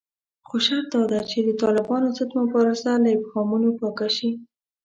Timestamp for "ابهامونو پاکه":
3.17-4.07